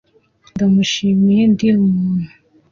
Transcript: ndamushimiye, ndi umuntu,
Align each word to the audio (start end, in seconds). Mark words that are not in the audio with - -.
ndamushimiye, 0.53 1.41
ndi 1.51 1.65
umuntu, 1.83 2.27